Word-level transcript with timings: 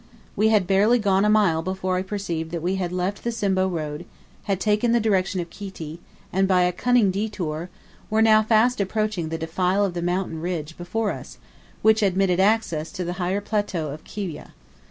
We 0.35 0.47
had 0.47 0.65
barely 0.65 0.97
gone 0.97 1.25
a 1.25 1.29
mile 1.29 1.61
before 1.61 1.95
I 1.97 2.01
perceived 2.01 2.49
that 2.49 2.63
we 2.63 2.77
had 2.77 2.91
left 2.91 3.23
the 3.23 3.31
Simbo 3.31 3.67
road, 3.67 4.07
had 4.45 4.59
taken 4.59 4.93
the 4.93 4.99
direction 4.99 5.39
of 5.39 5.51
Kiti, 5.51 5.99
and, 6.33 6.47
by 6.47 6.63
a 6.63 6.71
cunning 6.71 7.11
detour, 7.11 7.69
were 8.09 8.23
now 8.23 8.41
fast 8.41 8.81
approaching 8.81 9.29
the 9.29 9.37
defile 9.37 9.85
of 9.85 9.93
the 9.93 10.01
mountain 10.01 10.41
ridge 10.41 10.75
before 10.75 11.11
us, 11.11 11.37
which 11.83 12.01
admitted 12.01 12.39
access 12.39 12.91
to 12.93 13.03
the 13.03 13.13
higher 13.21 13.41
plateau 13.41 13.89
of 13.89 14.03
Kiwyeh. 14.03 14.49